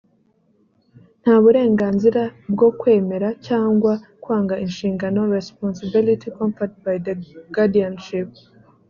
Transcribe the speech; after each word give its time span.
nta 1.21 1.35
burenganzira 1.43 2.21
bwo 2.53 2.69
kwemera 2.79 3.27
cyangwa 3.47 3.93
kwanga 4.23 4.55
inshingano 4.65 5.19
responsibility 5.37 6.27
conferred 6.37 6.73
by 6.85 6.97
the 7.05 7.13
guardianship 7.55 8.29